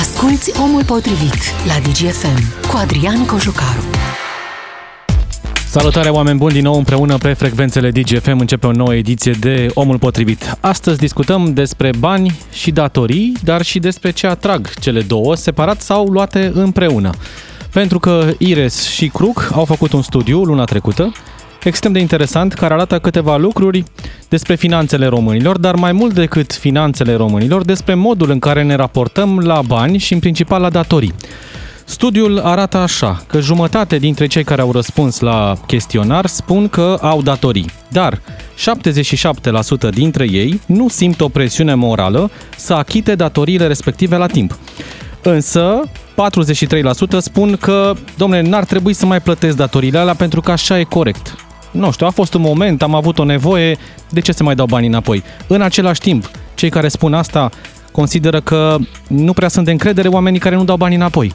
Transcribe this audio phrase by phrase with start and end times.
[0.00, 3.80] Asculți Omul Potrivit la DGFM cu Adrian Cojucaru.
[5.66, 9.98] Salutare oameni buni, din nou împreună pe frecvențele DGFM începe o nouă ediție de Omul
[9.98, 10.56] Potrivit.
[10.60, 16.06] Astăzi discutăm despre bani și datorii, dar și despre ce atrag cele două, separat sau
[16.06, 17.10] luate împreună.
[17.72, 21.12] Pentru că Ires și Cruc au făcut un studiu luna trecută
[21.68, 23.84] extrem de interesant care arată câteva lucruri
[24.28, 29.38] despre finanțele românilor, dar mai mult decât finanțele românilor, despre modul în care ne raportăm
[29.38, 31.14] la bani și în principal la datorii.
[31.84, 37.22] Studiul arată așa, că jumătate dintre cei care au răspuns la chestionar spun că au
[37.22, 38.20] datorii, dar
[39.88, 44.58] 77% dintre ei nu simt o presiune morală să achite datoriile respective la timp.
[45.22, 45.80] Însă,
[47.18, 50.84] 43% spun că, domnule, n-ar trebui să mai plătesc datoriile alea pentru că așa e
[50.84, 51.34] corect
[51.74, 53.76] nu știu, a fost un moment, am avut o nevoie,
[54.10, 55.22] de ce să mai dau banii înapoi?
[55.46, 57.50] În același timp, cei care spun asta
[57.92, 58.76] consideră că
[59.08, 61.32] nu prea sunt de încredere oamenii care nu dau banii înapoi.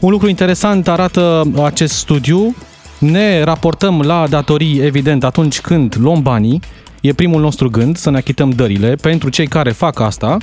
[0.00, 2.56] Un lucru interesant arată acest studiu,
[2.98, 6.60] ne raportăm la datorii, evident, atunci când luăm banii,
[7.00, 10.36] e primul nostru gând să ne achităm dările pentru cei care fac asta.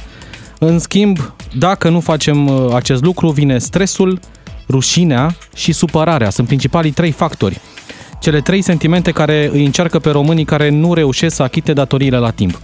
[0.59, 4.19] În schimb, dacă nu facem uh, acest lucru, vine stresul,
[4.69, 6.29] rușinea și supărarea.
[6.29, 7.61] Sunt principalii trei factori
[8.21, 12.29] cele trei sentimente care îi încearcă pe românii care nu reușesc să achite datoriile la
[12.29, 12.61] timp.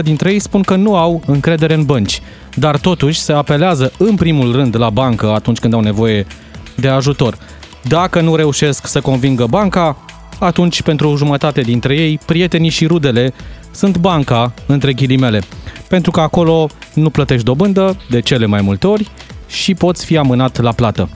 [0.00, 2.20] 68% dintre ei spun că nu au încredere în bănci,
[2.54, 6.26] dar totuși se apelează în primul rând la bancă atunci când au nevoie
[6.74, 7.38] de ajutor.
[7.82, 9.96] Dacă nu reușesc să convingă banca,
[10.38, 13.32] atunci pentru o jumătate dintre ei, prietenii și rudele
[13.70, 15.40] sunt banca, între ghilimele,
[15.88, 19.10] pentru că acolo nu plătești dobândă de cele mai multe ori
[19.46, 21.08] și poți fi amânat la plată.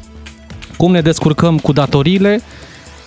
[0.76, 2.40] Cum ne descurcăm cu datoriile?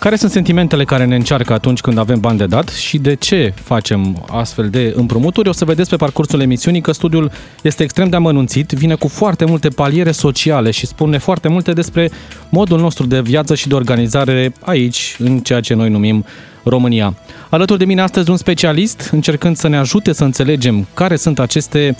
[0.03, 3.53] Care sunt sentimentele care ne încearcă atunci când avem bani de dat și de ce
[3.63, 5.49] facem astfel de împrumuturi?
[5.49, 9.45] O să vedeți pe parcursul emisiunii că studiul este extrem de amănunțit, vine cu foarte
[9.45, 12.11] multe paliere sociale și spune foarte multe despre
[12.49, 16.25] modul nostru de viață și de organizare aici, în ceea ce noi numim
[16.63, 17.15] România.
[17.49, 21.95] Alături de mine astăzi un specialist încercând să ne ajute să înțelegem care sunt aceste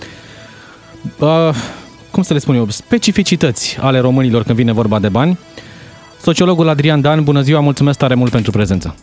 [1.20, 1.50] uh,
[2.12, 5.38] cum să le spun eu, specificități ale românilor când vine vorba de bani.
[6.24, 8.96] Sociologul Adrian Dan, bună ziua, mulțumesc tare mult pentru prezență.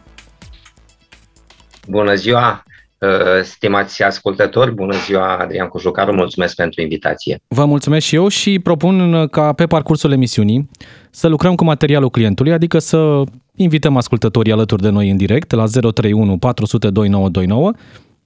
[1.88, 2.62] Bună ziua,
[2.98, 3.08] uh,
[3.42, 7.40] stimați ascultători, bună ziua Adrian Cujucaru, mulțumesc pentru invitație.
[7.48, 10.70] Vă mulțumesc și eu și propun ca pe parcursul emisiunii
[11.10, 13.22] să lucrăm cu materialul clientului, adică să
[13.54, 17.72] invităm ascultătorii alături de noi în direct la 031 400 2929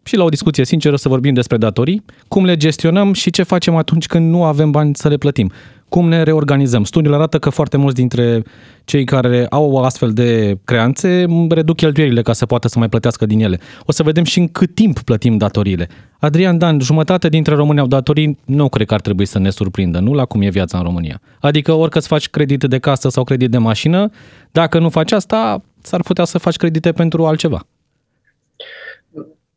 [0.04, 3.76] și la o discuție sinceră să vorbim despre datorii, cum le gestionăm și ce facem
[3.76, 5.52] atunci când nu avem bani să le plătim
[5.94, 6.84] cum ne reorganizăm.
[6.84, 8.42] Studiul arată că foarte mulți dintre
[8.84, 13.40] cei care au astfel de creanțe reduc cheltuielile ca să poată să mai plătească din
[13.40, 13.60] ele.
[13.86, 15.88] O să vedem și în cât timp plătim datoriile.
[16.18, 19.98] Adrian Dan, jumătate dintre români au datorii, nu cred că ar trebui să ne surprindă,
[19.98, 21.20] nu la cum e viața în România.
[21.40, 24.10] Adică orică îți faci credit de casă sau credit de mașină,
[24.52, 27.66] dacă nu faci asta, s-ar putea să faci credite pentru altceva.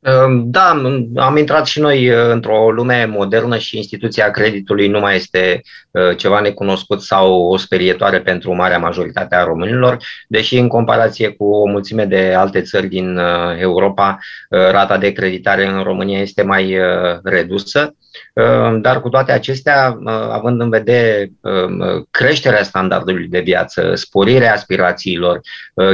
[0.07, 0.81] Ehm, da,
[1.16, 6.18] am intrat și noi uh, într-o lume modernă și instituția creditului nu mai este uh,
[6.18, 9.97] ceva necunoscut sau o sperietoare pentru marea majoritate a românilor,
[10.28, 14.17] deși în comparație cu o mulțime de alte țări din uh, Europa,
[14.50, 16.78] rata de creditare în România este mai
[17.23, 17.96] redusă.
[18.33, 19.97] Ehm, dar cu toate acestea,
[20.31, 25.41] având în vedere ehm, creșterea standardului de viață, sporirea aspirațiilor,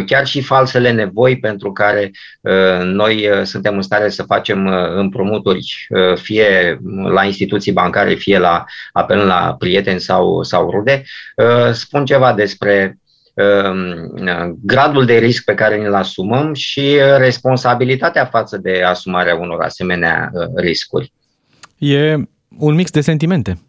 [0.05, 2.11] chiar și falsele nevoi pentru care
[2.83, 6.79] noi suntem în stare să facem împrumuturi, fie
[7.09, 11.03] la instituții bancare, fie la apel la prieteni sau, sau rude,
[11.71, 12.97] spun ceva despre
[13.33, 20.31] ehm, gradul de risc pe care ne-l asumăm și responsabilitatea față de asumarea unor asemenea
[20.55, 21.11] riscuri.
[21.83, 22.15] E
[22.57, 23.59] un mix de sentimente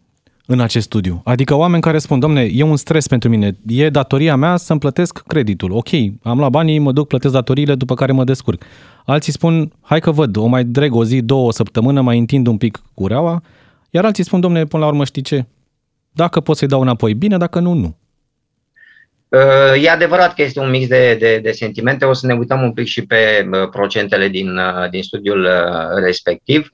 [0.45, 1.21] în acest studiu.
[1.23, 5.23] Adică oameni care spun, domne, e un stres pentru mine, e datoria mea să-mi plătesc
[5.27, 5.71] creditul.
[5.71, 5.87] Ok,
[6.23, 8.63] am la banii, mă duc, plătesc datoriile, după care mă descurc.
[9.05, 12.47] Alții spun, hai că văd, o mai dreg o zi, două, o săptămână, mai întind
[12.47, 13.43] un pic cureaua,
[13.89, 15.45] iar alții spun, domne, până la urmă știi ce?
[16.11, 17.95] Dacă pot să-i dau înapoi, bine, dacă nu, nu.
[19.35, 22.05] Uh, e adevărat că este un mix de, de, de sentimente.
[22.05, 25.47] O să ne uităm un pic și pe uh, procentele din, uh, din studiul
[26.03, 26.73] respectiv.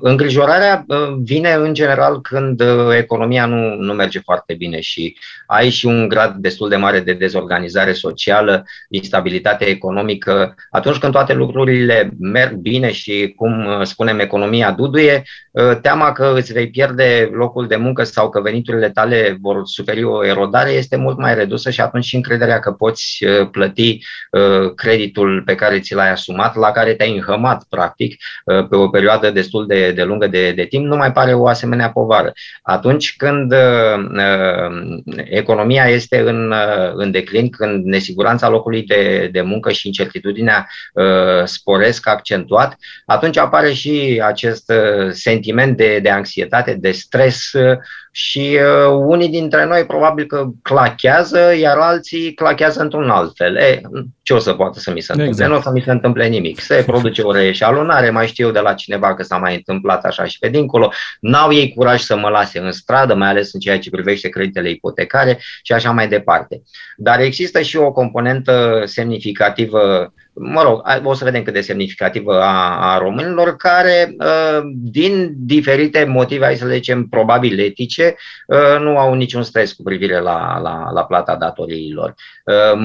[0.00, 0.84] Îngrijorarea
[1.22, 2.62] vine în general când
[2.96, 5.16] economia nu, nu merge foarte bine și
[5.46, 10.54] ai și un grad destul de mare de dezorganizare socială, instabilitate economică.
[10.70, 15.22] Atunci când toate lucrurile merg bine și, cum spunem, economia duduie,
[15.82, 20.24] teama că îți vei pierde locul de muncă sau că veniturile tale vor suferi o
[20.26, 23.98] erodare este mult mai redusă și atunci și încrederea că poți uh, plăti
[24.30, 28.88] uh, creditul pe care ți l-ai asumat, la care te-ai înhămat, practic, uh, pe o
[28.98, 32.32] perioadă destul de, de lungă de, de timp, nu mai pare o asemenea povară.
[32.62, 33.98] Atunci când uh,
[35.14, 41.44] economia este în, uh, în declin, când nesiguranța locului de, de muncă și incertitudinea uh,
[41.44, 47.76] sporesc accentuat, atunci apare și acest uh, sentiment de, de anxietate, de stres uh,
[48.12, 53.56] și uh, unii dintre noi probabil că clachează, iar alții clachează într-un alt fel.
[53.56, 53.80] E,
[54.22, 55.34] ce o să poată să mi se întâmple?
[55.34, 55.50] Exact.
[55.50, 56.60] Nu o să mi se întâmple nimic.
[56.60, 60.38] Se produce o reeșalonare, mai știu de la cineva că s-a mai întâmplat așa și
[60.38, 60.92] pe dincolo.
[61.20, 64.70] N-au ei curaj să mă lase în stradă, mai ales în ceea ce privește creditele
[64.70, 66.62] ipotecare și așa mai departe.
[66.96, 72.92] Dar există și o componentă semnificativă mă rog, o să vedem cât de semnificativă a,
[72.92, 78.14] a românilor, care, ă, din diferite motive, hai să le zicem, probabil etice,
[78.48, 82.14] ă, nu au niciun stres cu privire la, la, la plata datoriilor.
[82.46, 82.78] Ă,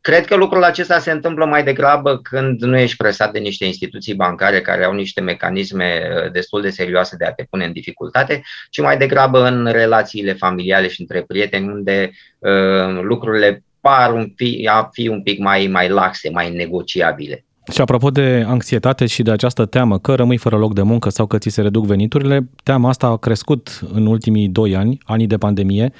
[0.00, 4.14] cred că lucrul acesta se întâmplă mai degrabă când nu ești presat de niște instituții
[4.14, 6.00] bancare care au niște mecanisme
[6.32, 10.88] destul de serioase de a te pune în dificultate, ci mai degrabă în relațiile familiale
[10.88, 15.88] și între prieteni, unde uh, lucrurile par un fi, a fi un pic mai, mai
[15.88, 17.44] laxe, mai negociabile.
[17.72, 21.26] Și apropo de anxietate și de această teamă că rămâi fără loc de muncă sau
[21.26, 25.36] că ți se reduc veniturile, teama asta a crescut în ultimii doi ani, anii de
[25.36, 25.92] pandemie,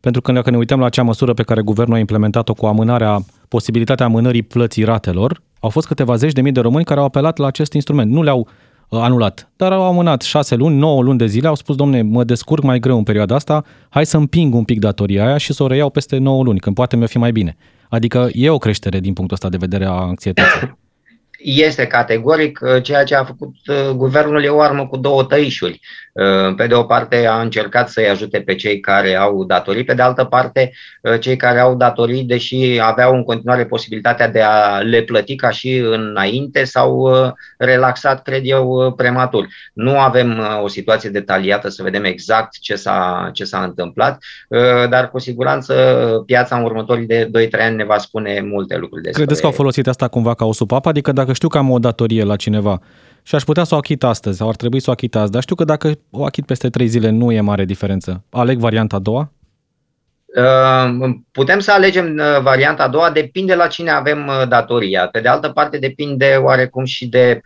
[0.00, 3.18] pentru că dacă ne uităm la acea măsură pe care guvernul a implementat-o cu amânarea,
[3.48, 7.38] posibilitatea amânării plății ratelor, au fost câteva zeci de mii de români care au apelat
[7.38, 8.10] la acest instrument.
[8.10, 8.50] Nu le-au Uh,
[8.88, 9.50] anulat.
[9.56, 12.78] Dar au amânat șase luni, nouă luni de zile, au spus, domne, mă descurc mai
[12.78, 15.90] greu în perioada asta, hai să împing un pic datoria aia și să o reiau
[15.90, 17.56] peste 9 luni, când poate mi-o fi mai bine.
[17.88, 20.76] Adică e o creștere din punctul ăsta de vedere a anxietății
[21.44, 25.80] este categoric uh, ceea ce a făcut uh, guvernul e o armă cu două tăișuri.
[26.14, 29.94] Uh, pe de o parte a încercat să-i ajute pe cei care au datorii, pe
[29.94, 30.72] de altă parte
[31.20, 35.76] cei care au datorii, deși aveau în continuare posibilitatea de a le plăti ca și
[35.76, 37.10] înainte, s-au
[37.58, 39.46] relaxat, cred eu, prematur.
[39.72, 44.22] Nu avem o situație detaliată să vedem exact ce s-a, ce s-a întâmplat,
[44.90, 45.74] dar cu siguranță
[46.26, 49.22] piața în următorii de 2-3 ani ne va spune multe lucruri despre...
[49.22, 50.88] Credeți că au folosit asta cumva ca o supapă?
[50.88, 52.80] Adică dacă știu că am o datorie la cineva
[53.26, 55.42] și aș putea să o achit astăzi sau ar trebui să o achit azi, dar
[55.42, 58.22] știu că dacă o achit peste trei zile nu e mare diferență.
[58.30, 59.32] Aleg varianta a doua?
[60.36, 65.06] Uh, putem să alegem uh, varianta a doua, depinde la cine avem uh, datoria.
[65.06, 67.40] Pe de altă parte, depinde oarecum și de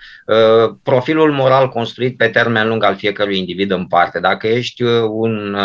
[0.83, 4.21] profilul moral construit pe termen lung al fiecărui individ în parte.
[4.21, 5.57] Dacă ești un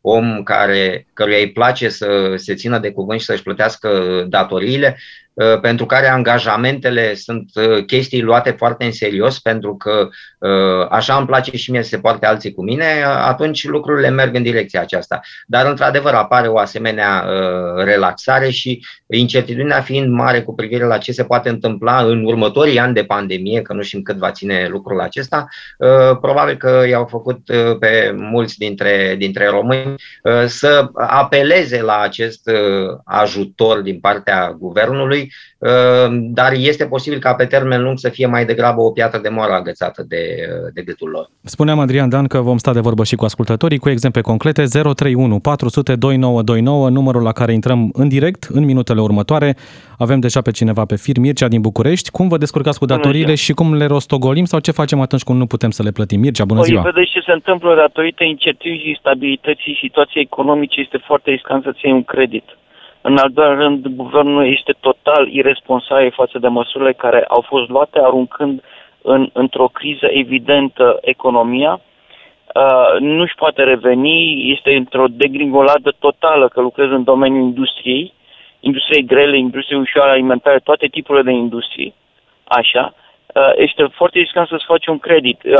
[0.00, 3.90] om care, căruia îi place să se țină de cuvânt și să-și plătească
[4.28, 5.23] datoriile, Uh,
[5.60, 10.08] pentru care angajamentele sunt uh, chestii luate foarte în serios, pentru că
[10.38, 14.34] uh, așa îmi place și mie să se poarte alții cu mine, atunci lucrurile merg
[14.34, 15.20] în direcția aceasta.
[15.46, 17.24] Dar, într-adevăr, apare o asemenea
[17.76, 22.94] relaxare și incertitudinea fiind mare cu privire la ce se poate întâmpla în următorii ani
[22.94, 25.48] de pandemie, că nu știm cât va ține lucrul acesta,
[26.20, 27.40] probabil că i-au făcut
[27.78, 29.94] pe mulți dintre, dintre români
[30.46, 32.50] să apeleze la acest
[33.04, 35.23] ajutor din partea guvernului
[35.58, 39.28] Ehm, dar este posibil ca pe termen lung să fie mai degrabă o piatră de
[39.28, 40.24] moară agățată de,
[40.74, 41.30] de gâtul lor.
[41.42, 45.38] Spuneam, Adrian Dan, că vom sta de vorbă și cu ascultătorii cu exemple concrete 031
[45.40, 49.56] 400 2929, numărul la care intrăm în direct în minutele următoare.
[49.98, 52.10] Avem deja pe cineva pe fir, Mircea din București.
[52.10, 55.46] Cum vă descurcați cu datoriile și cum le rostogolim sau ce facem atunci când nu
[55.46, 56.20] putem să le plătim?
[56.20, 56.82] Mircea, bună păi, ziua!
[56.82, 60.80] vedeți ce se întâmplă datorită incertitudinii și stabilității situației economice.
[60.80, 62.44] Este foarte riscant să-ți iei un credit.
[63.06, 67.98] În al doilea rând, guvernul este total irresponsabil față de măsurile care au fost luate,
[67.98, 68.62] aruncând
[69.02, 71.80] în, într-o criză evidentă economia.
[72.54, 78.12] Uh, nu își poate reveni, este într-o degringoladă totală că lucrează în domeniul industriei,
[78.60, 81.92] industriei grele, industriei ușoare alimentare, toate tipurile de industrie.
[82.44, 82.94] Așa.
[83.34, 85.42] Uh, este foarte riscant să-ți faci un credit.
[85.42, 85.56] Uh,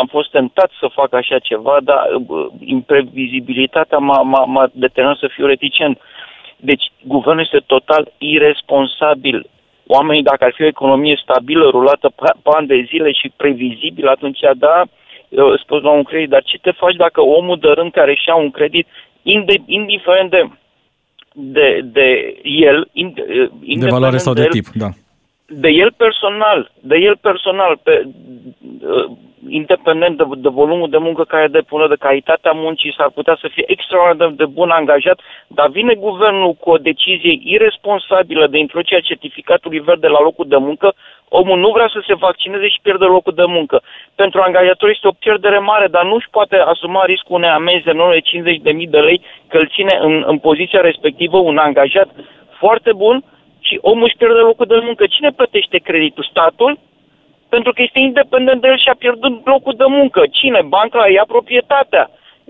[0.00, 5.28] am fost tentat să fac așa ceva, dar uh, imprevizibilitatea m-a, m-a, m-a determinat să
[5.34, 5.96] fiu reticent.
[5.96, 6.28] Uh,
[6.60, 9.46] deci, guvernul este total irresponsabil.
[9.86, 14.38] Oamenii, dacă ar fi o economie stabilă, rulată pe ani de zile și previzibil, atunci,
[14.56, 14.82] da,
[15.28, 16.28] îți poți lua un credit.
[16.28, 18.86] Dar ce te faci dacă omul de rând care și-a un credit,
[19.66, 20.48] indiferent de,
[21.32, 22.88] de, de el,
[23.76, 24.88] de valoare sau de, de el, tip, da.
[25.46, 28.08] De el personal, de el personal, pe,
[29.48, 33.64] independent de, de volumul de muncă care depune, de calitatea muncii, s-ar putea să fie
[33.66, 40.06] extraordinar de bun angajat, dar vine guvernul cu o decizie irresponsabilă de introducerea certificatului verde
[40.06, 40.94] la locul de muncă,
[41.28, 43.82] omul nu vrea să se vaccineze și pierde locul de muncă.
[44.14, 47.92] Pentru angajator este o pierdere mare, dar nu își poate asuma riscul unei amenzi de
[47.92, 52.08] 50.000 de lei că îl ține în, în poziția respectivă un angajat
[52.58, 53.24] foarte bun
[53.60, 55.06] și omul își pierde locul de muncă.
[55.06, 56.28] Cine plătește creditul?
[56.30, 56.78] Statul?
[57.54, 60.20] Pentru că este independent de el și a pierdut locul de muncă.
[60.38, 60.60] Cine?
[60.76, 62.04] Banca ia proprietatea.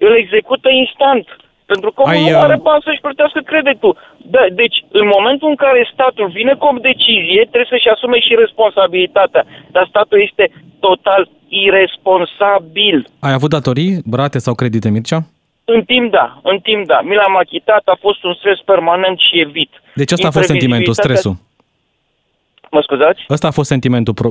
[0.07, 1.25] Îl execută instant.
[1.73, 3.97] Pentru că omul nu are uh, bani să-și plătească creditul.
[4.35, 8.43] Da, deci, în momentul în care statul vine cu o decizie, trebuie să-și asume și
[8.45, 9.43] responsabilitatea.
[9.75, 10.45] Dar statul este
[10.81, 12.97] total irresponsabil.
[13.27, 15.21] Ai avut datorii, brate sau credite, Mircea?
[15.65, 16.41] În timp, da.
[16.43, 17.01] În timp, da.
[17.01, 19.71] Mi l-am achitat, a fost un stres permanent și evit.
[19.95, 21.37] Deci asta a fost sentimentul, stresul.
[22.71, 23.21] Mă scuzați?
[23.31, 24.29] Ăsta a fost sentimentul pro...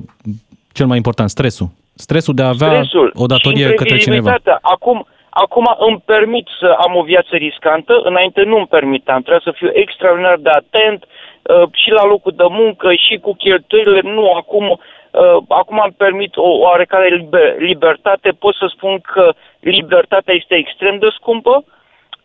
[0.72, 1.68] cel mai important, stresul.
[1.96, 4.36] Stresul de a avea Stresul o datorie către cineva.
[4.62, 9.22] Acum, Acum îmi permit să am o viață riscantă, înainte nu îmi permitam.
[9.22, 14.02] Trebuia să fiu extraordinar de atent uh, și la locul de muncă și cu cheltuielile.
[14.04, 18.30] Nu, acum, uh, acum am permit o oarecare liber, libertate.
[18.40, 21.64] Pot să spun că libertatea este extrem de scumpă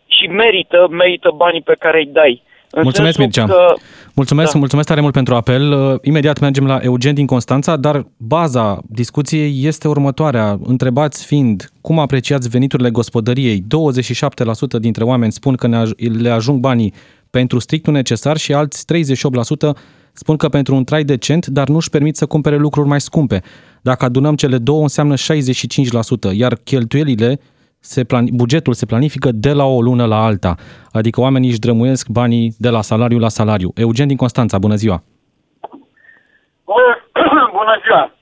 [0.06, 2.42] și merită, merită banii pe care îi dai.
[2.74, 3.44] În Mulțumesc, Mircea.
[3.44, 3.74] Că...
[4.14, 4.58] Mulțumesc, da.
[4.58, 5.72] mulțumesc tare mult pentru apel.
[5.72, 10.58] Uh, imediat mergem la Eugen din Constanța, dar baza discuției este următoarea.
[10.62, 13.64] Întrebați fiind cum apreciați veniturile gospodăriei.
[14.76, 16.94] 27% dintre oameni spun că le ajung banii
[17.30, 19.76] pentru strictul necesar și alți 38%
[20.12, 23.42] spun că pentru un trai decent, dar nu își permit să cumpere lucruri mai scumpe.
[23.82, 27.38] Dacă adunăm cele două, înseamnă 65%, iar cheltuielile
[27.84, 30.54] se plan- bugetul se planifică de la o lună la alta,
[30.92, 33.70] adică oamenii își drămuiesc banii de la salariu la salariu.
[33.74, 35.02] Eugen din Constanța, bună ziua!
[37.58, 38.12] Bună ziua!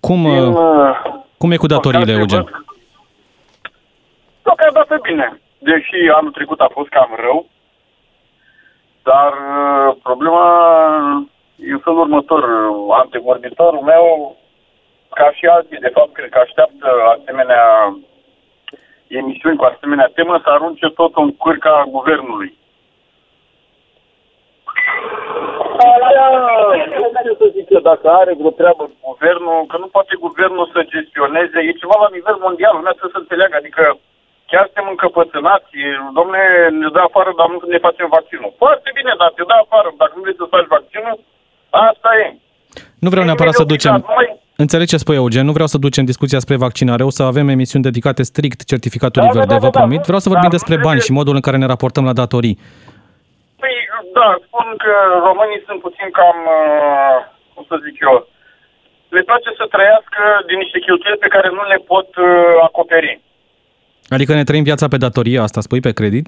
[0.00, 2.44] Cum, din, uh, uh, cum e cu datoriile, Eugen?
[4.42, 7.46] Deocamdată bine, deși anul trecut a fost cam rău,
[9.02, 10.46] dar uh, problema
[11.56, 12.44] e în felul următor.
[13.02, 14.36] Antevorbitorul meu,
[15.14, 17.64] ca și alții, de fapt, cred că așteaptă asemenea
[19.22, 22.50] emisiuni cu asemenea temă să arunce tot în cârca guvernului.
[27.26, 31.58] Nu să zic că dacă are vreo treabă guvernul, că nu poate guvernul să gestioneze,
[31.60, 33.82] e ceva la nivel mondial, lumea trebuie să înțeleagă, adică
[34.50, 35.74] chiar suntem încăpățânați,
[36.18, 36.42] domne,
[36.80, 38.52] ne dă afară, dar nu ne facem vaccinul.
[38.62, 41.16] Foarte bine, dar te dă afară, dacă nu vrei să faci vaccinul,
[41.88, 42.26] asta e.
[43.04, 43.92] Nu vreau neapărat să ducem...
[44.16, 47.48] Noi, Înțeleg ce spui, Eugen, nu vreau să ducem discuția spre vaccinare, o să avem
[47.48, 50.02] emisiuni dedicate strict certificatului da, verde, da, da, vă da, promit.
[50.10, 52.56] Vreau să vorbim da, despre bani și modul în care ne raportăm la datorii.
[53.62, 53.74] Păi,
[54.18, 54.94] da, spun că
[55.28, 57.16] românii sunt puțin cam, uh,
[57.54, 58.16] cum să zic eu,
[59.16, 62.28] le place să trăiască din niște cheltuieli pe care nu le pot uh,
[62.68, 63.20] acoperi.
[64.14, 66.26] Adică ne trăim viața pe datorie, asta spui, pe credit?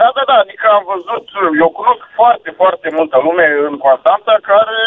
[0.00, 1.26] Da, da, da, adică am văzut,
[1.62, 4.78] eu cunosc foarte, foarte multă lume în Constanța care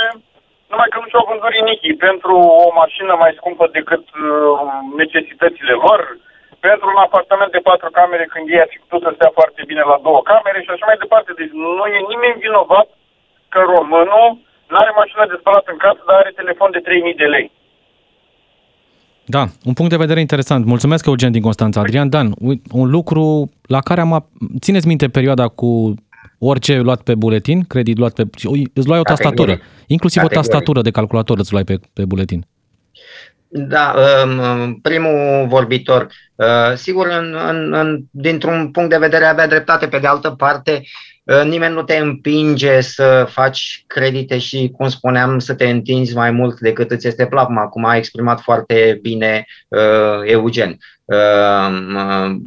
[0.71, 2.35] numai că nu și-au vândut rinichii pentru
[2.65, 4.25] o mașină mai scumpă decât uh,
[5.01, 6.01] necesitățile lor,
[6.67, 9.83] pentru un apartament de patru camere când ei ar fi putut să stea foarte bine
[9.91, 11.31] la două camere și așa mai departe.
[11.39, 12.87] Deci nu e nimeni vinovat
[13.53, 14.27] că românul
[14.69, 17.47] nu are mașină de spălat în casă, dar are telefon de 3000 de lei.
[19.35, 20.65] Da, un punct de vedere interesant.
[20.65, 21.79] Mulțumesc, Eugen din Constanța.
[21.79, 22.27] Adrian Dan,
[22.81, 24.11] un lucru la care am...
[24.59, 25.93] Țineți minte perioada cu
[26.43, 28.23] orice luat pe buletin, credit luat pe...
[28.73, 29.59] Îți luai o tastatură.
[29.87, 30.47] Inclusiv Categorii.
[30.47, 32.45] o tastatură de calculator îți luai pe, pe buletin.
[33.53, 39.47] Da, um, um, primul vorbitor, uh, sigur, în, în, în, dintr-un punct de vedere avea
[39.47, 40.81] dreptate, pe de altă parte,
[41.23, 46.31] uh, nimeni nu te împinge să faci credite și, cum spuneam, să te întinzi mai
[46.31, 50.77] mult decât îți este plasma, cum a exprimat foarte bine uh, Eugen.
[51.11, 52.41] Ehm,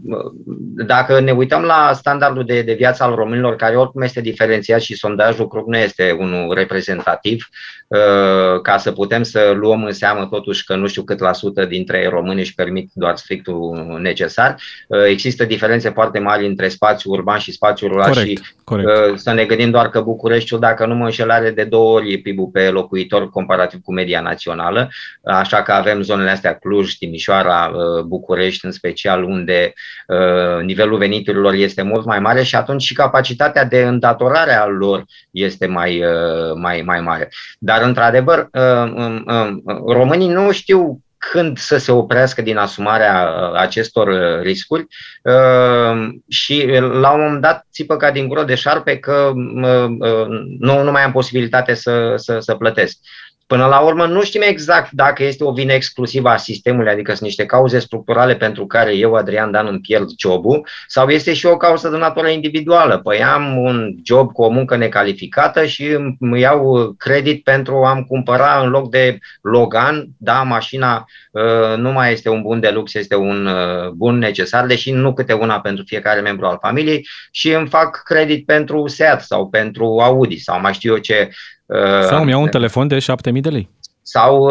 [0.87, 4.97] dacă ne uităm la standardul de, de viață al românilor, care oricum este diferențiat și
[4.97, 7.49] sondajul CRUC nu este unul reprezentativ,
[7.88, 11.64] ehm, ca să putem să luăm în seamă totuși că nu știu cât la sută
[11.64, 14.56] dintre români își permit doar strictul necesar,
[14.88, 19.18] ehm, există diferențe foarte mari între spațiul urban și spațiul rural corect, și corect.
[19.18, 22.49] să ne gândim doar că Bucureștiul, dacă nu mă înșel, are de două ori PIB-ul
[22.52, 24.88] pe locuitor comparativ cu media națională,
[25.23, 27.73] așa că avem zonele astea Cluj, Timișoara,
[28.06, 29.73] București, București, în special unde
[30.06, 35.04] uh, nivelul veniturilor este mult mai mare și atunci și capacitatea de îndatorare a lor
[35.30, 37.28] este mai, uh, mai, mai mare.
[37.58, 40.99] Dar, într-adevăr, uh, um, um, românii nu știu
[41.32, 44.87] când să se oprească din asumarea uh, acestor uh, riscuri
[45.23, 50.90] uh, și la un moment dat țipă ca din gură de șarpe că nu, nu
[50.90, 52.99] mai am posibilitate să, să, să plătesc.
[53.46, 57.22] Până la urmă, nu știm exact dacă este o vină exclusivă a sistemului, adică sunt
[57.22, 61.56] niște cauze structurale pentru care eu, Adrian Dan, îmi pierd jobul, sau este și o
[61.56, 62.98] cauză de natură individuală.
[62.98, 68.60] Păi am un job cu o muncă necalificată și îmi iau credit pentru a-mi cumpăra
[68.60, 73.16] în loc de Logan, da, mașina uh, nu mai este un bun de lux, este
[73.16, 77.68] un uh, bun necesar, deși nu câte una pentru fiecare membru al familiei și îmi
[77.68, 81.28] fac credit pentru Seat sau pentru Audi sau mai știu eu ce
[81.63, 81.63] Uh,
[82.09, 83.68] Sau îmi iau un telefon de 7000 de lei.
[84.02, 84.50] sau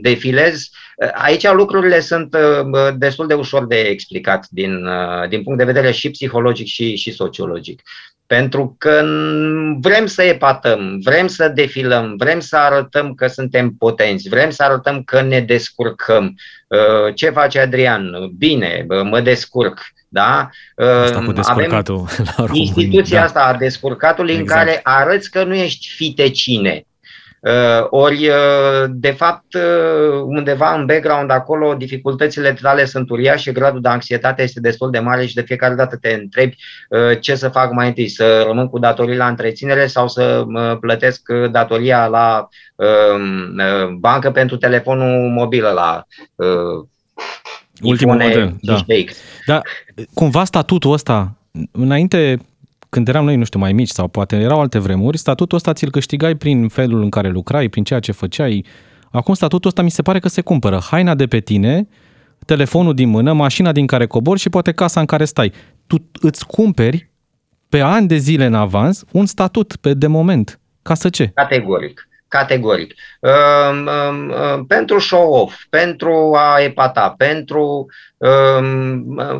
[0.00, 0.68] defilez.
[1.12, 2.36] Aici lucrurile sunt
[2.96, 4.88] destul de ușor de explicat din,
[5.28, 7.82] din punct de vedere și psihologic și, și sociologic.
[8.26, 9.04] Pentru că
[9.80, 15.02] vrem să epatăm, vrem să defilăm, vrem să arătăm că suntem potenți, vrem să arătăm
[15.02, 16.34] că ne descurcăm.
[16.68, 18.10] Uh, ce face Adrian?
[18.38, 19.80] Bine, mă descurc.
[20.14, 20.50] Da?
[21.04, 23.24] Asta cu descurcatul Avem la instituția da.
[23.24, 24.60] asta a descurcatului exact.
[24.60, 26.86] în care arăți că nu ești fitecine,
[27.44, 33.80] Uh, ori, uh, de fapt, uh, undeva în background acolo, dificultățile tale sunt uriașe, gradul
[33.80, 36.56] de anxietate este destul de mare și de fiecare dată te întrebi
[37.20, 40.44] ce să fac mai întâi, să rămân cu datorii la întreținere sau să
[40.80, 42.48] plătesc datoria la
[43.98, 46.06] bancă pentru telefonul mobil la
[47.82, 48.84] Ultimul model, da.
[49.46, 49.62] Dar
[50.14, 51.36] cumva statutul ăsta,
[51.70, 52.38] înainte
[52.88, 55.90] când eram noi, nu știu, mai mici sau poate erau alte vremuri, statutul ăsta ți-l
[55.90, 58.64] câștigai prin felul în care lucrai, prin ceea ce făceai.
[59.10, 60.80] Acum statutul ăsta mi se pare că se cumpără.
[60.90, 61.88] Haina de pe tine,
[62.46, 65.52] telefonul din mână, mașina din care cobori și poate casa în care stai.
[65.86, 67.10] Tu îți cumperi
[67.68, 70.60] pe ani de zile în avans un statut pe de moment.
[70.82, 71.30] Ca să ce?
[71.34, 72.94] Categoric categoric.
[73.20, 77.86] Um, um, um, pentru show-off, pentru a epata, pentru,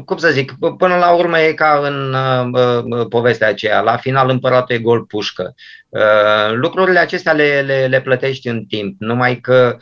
[0.05, 2.15] cum să zic, până la urmă e ca în
[2.53, 5.55] uh, povestea aceea, la final împăratul e gol pușcă.
[5.89, 9.77] Uh, lucrurile acestea le, le, le plătești în timp, numai că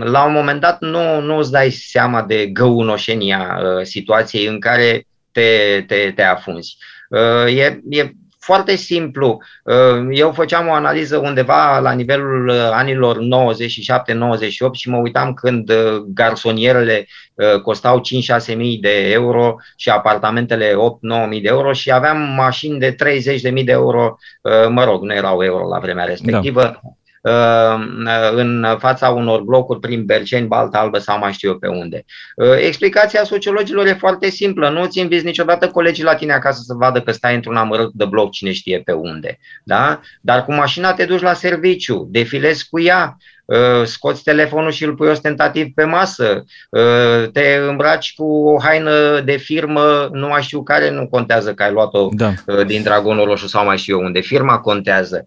[0.00, 5.06] la un moment dat nu, nu îți dai seama de găunoșenia uh, situației în care
[5.32, 6.76] te, te, te afunzi.
[7.46, 9.38] E, e foarte simplu.
[9.64, 13.20] Uh, eu făceam o analiză undeva la nivelul uh, anilor 97-98
[14.72, 17.06] și mă uitam când uh, garsonierele
[17.62, 18.00] costau
[18.52, 23.40] 5-6 mii de euro și apartamentele 8-9 mii de euro și aveam mașini de 30
[23.40, 24.16] de mii de euro,
[24.68, 26.80] mă rog, nu erau euro la vremea respectivă, da.
[27.22, 32.04] Uh, în fața unor blocuri prin Berceni, Balta Albă sau mai știu eu pe unde.
[32.36, 34.68] Uh, explicația sociologilor e foarte simplă.
[34.68, 38.04] Nu ți invizi niciodată colegii la tine acasă să vadă că stai într-un amărât de
[38.04, 39.38] bloc cine știe pe unde.
[39.64, 40.00] Da?
[40.20, 44.94] Dar cu mașina te duci la serviciu, defilezi cu ea, uh, scoți telefonul și îl
[44.94, 46.44] pui ostentativ pe masă,
[47.32, 51.72] te îmbraci cu o haină de firmă, nu mai știu care, nu contează că ai
[51.72, 52.32] luat-o da.
[52.66, 55.24] din Dragonul Roșu sau mai știu eu unde, firma contează.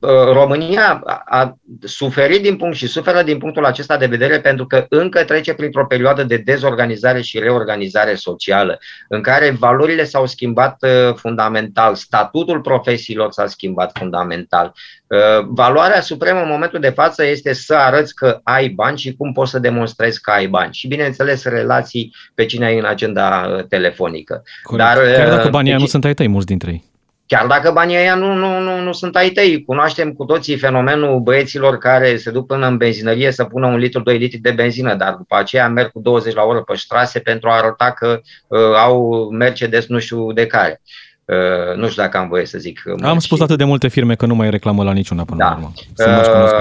[0.00, 4.86] Uh, România a suferit din punct și suferă din punctul acesta de vedere pentru că
[4.88, 11.14] încă trece printr-o perioadă de dezorganizare și reorganizare socială, în care valorile s-au schimbat uh,
[11.14, 14.72] fundamental, statutul profesiilor s-a schimbat fundamental.
[15.06, 19.32] Uh, valoarea supremă în momentul de față este să arăți că ai bani și cum
[19.32, 20.72] poți să demonstrezi că ai bani.
[20.72, 24.42] Și bineînțeles relații pe cine ai în agenda telefonică.
[24.62, 24.88] Corect.
[24.88, 26.89] Dar, Chiar dacă banii deci, nu sunt ai tăi, mulți dintre ei.
[27.30, 31.20] Chiar dacă banii ăia nu, nu, nu, nu sunt ai tăi, cunoaștem cu toții fenomenul
[31.20, 34.94] băieților care se duc până în benzinărie să pună un litru, doi litri de benzină,
[34.94, 38.60] dar după aceea merg cu 20 la oră pe strase pentru a arăta că uh,
[38.76, 40.80] au Mercedes nu știu de care.
[41.24, 42.82] Uh, nu știu dacă am voie să zic.
[42.84, 45.48] Uh, am spus atât de multe firme că nu mai reclamă la niciuna până da.
[45.48, 45.72] la urmă.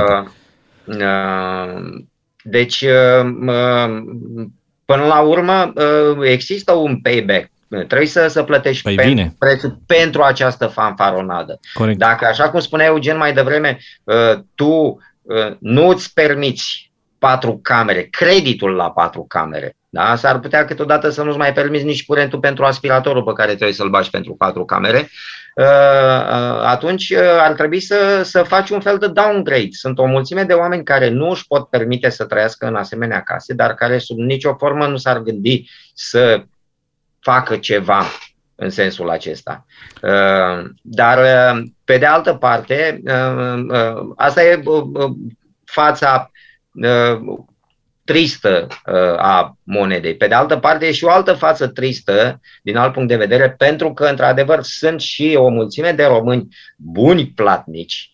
[0.06, 2.04] Uh, uh,
[2.44, 4.04] deci, uh, uh,
[4.86, 10.22] până la urmă, uh, există un payback Trebuie să, să plătești păi pentru, prețul pentru
[10.22, 11.60] această fanfaronadă.
[11.74, 11.98] Corect.
[11.98, 14.72] Dacă, așa cum spunea Eugen mai devreme, uh, tu
[15.22, 20.16] uh, nu îți permiți patru camere, creditul la patru camere, da?
[20.16, 23.90] S-ar putea câteodată să nu-ți mai permiți nici curentul pentru aspiratorul pe care trebuie să-l
[23.90, 25.10] bagi pentru patru camere,
[25.56, 25.66] uh,
[26.64, 29.70] atunci ar trebui să, să faci un fel de downgrade.
[29.72, 33.54] Sunt o mulțime de oameni care nu își pot permite să trăiască în asemenea case,
[33.54, 36.44] dar care sub nicio formă nu s-ar gândi să
[37.22, 38.04] facă ceva
[38.56, 39.66] în sensul acesta.
[40.02, 44.64] Uh, dar, uh, pe de altă parte, uh, asta e
[45.66, 46.32] fața
[48.04, 48.68] tristă
[49.18, 50.16] a monedei.
[50.16, 53.52] Pe de altă parte, e și o altă față tristă, din alt punct de vedere,
[53.52, 58.12] pentru că, într-adevăr, sunt și o mulțime de români buni platnici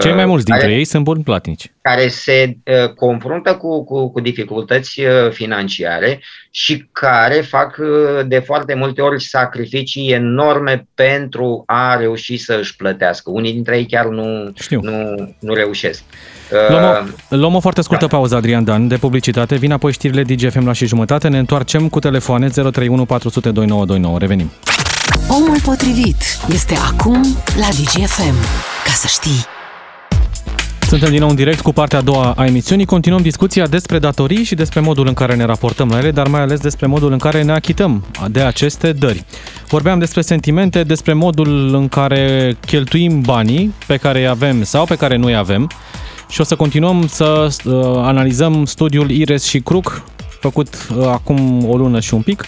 [0.00, 1.72] cei mai mulți dintre care, ei sunt buni platnici.
[1.82, 8.38] Care se uh, confruntă cu, cu, cu dificultăți uh, financiare și care fac uh, de
[8.38, 13.30] foarte multe ori sacrificii enorme pentru a reuși să își plătească.
[13.30, 14.80] Unii dintre ei chiar nu, Știu.
[14.82, 16.02] nu, nu reușesc.
[16.68, 18.16] Luăm o, luăm o foarte scurtă da.
[18.16, 19.56] pauză, Adrian Dan, de publicitate.
[19.56, 21.28] Vin apoi știrile DGFM la și jumătate.
[21.28, 24.18] Ne întoarcem cu telefoane 031 400 2929.
[24.18, 24.50] Revenim.
[25.28, 27.22] Omul potrivit este acum
[27.56, 28.36] la DGFM.
[28.84, 29.61] Ca să știi.
[30.92, 32.84] Suntem din nou în direct cu partea a doua a emisiunii.
[32.84, 36.40] Continuăm discuția despre datorii și despre modul în care ne raportăm la ele, dar mai
[36.40, 39.24] ales despre modul în care ne achităm de aceste dări.
[39.68, 44.96] Vorbeam despre sentimente, despre modul în care cheltuim banii pe care îi avem sau pe
[44.96, 45.70] care nu îi avem
[46.28, 50.02] și o să continuăm să uh, analizăm studiul IRES și CRUC,
[50.40, 52.44] făcut uh, acum o lună și un pic,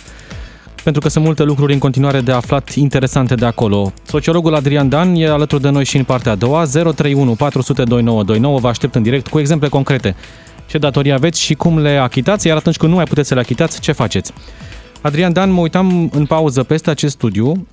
[0.85, 3.93] pentru că sunt multe lucruri în continuare de aflat interesante de acolo.
[4.07, 8.59] Sociologul Adrian Dan e alături de noi și în partea a doua, 031 400 2929,
[8.59, 10.15] vă aștept în direct cu exemple concrete.
[10.67, 13.41] Ce datorii aveți și cum le achitați, iar atunci când nu mai puteți să le
[13.41, 14.33] achitați, ce faceți?
[15.01, 17.67] Adrian Dan, mă uitam în pauză peste acest studiu.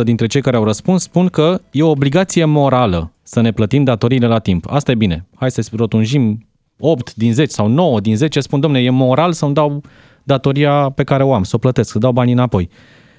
[0.00, 3.84] 86% dintre cei care au răspuns spun că e o obligație morală să ne plătim
[3.84, 4.66] datoriile la timp.
[4.70, 5.26] Asta e bine.
[5.34, 6.46] Hai să rotunjim
[6.78, 9.82] 8 din 10 sau 9 din 10 spun, domne, e moral să-mi dau
[10.28, 12.68] datoria pe care o am, să o plătesc, să dau banii înapoi.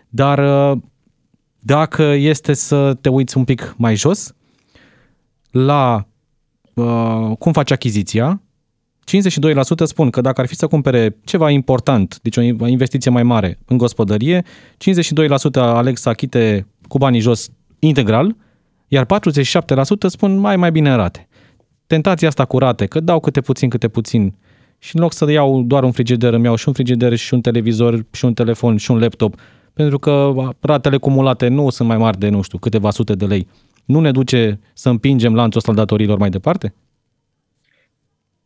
[0.09, 0.37] Dar
[0.71, 0.77] uh,
[1.59, 4.33] dacă este să te uiți un pic mai jos,
[5.51, 6.07] la
[6.73, 8.41] uh, cum faci achiziția,
[9.17, 13.59] 52% spun că dacă ar fi să cumpere ceva important, deci o investiție mai mare
[13.65, 14.45] în gospodărie, 52%
[15.53, 18.35] aleg să achite cu banii jos integral,
[18.87, 19.07] iar 47%
[20.07, 21.27] spun mai mai bine în rate.
[21.87, 24.35] Tentația asta cu rate, că dau câte puțin, câte puțin,
[24.79, 27.41] și în loc să iau doar un frigider, îmi iau și un frigider și un
[27.41, 29.35] televizor și un telefon și un laptop,
[29.73, 33.47] pentru că ratele cumulate nu sunt mai mari de, nu știu, câteva sute de lei.
[33.85, 36.73] Nu ne duce să împingem lanțul ăsta datorilor mai departe?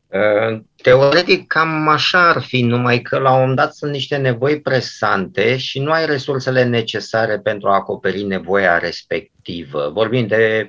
[0.08, 4.62] Uh, teoretic, cam așa ar fi, numai că la un moment dat sunt niște nevoi
[4.62, 9.92] presante și nu ai resursele necesare pentru a acoperi nevoia respectivă.
[9.94, 10.68] Vorbim de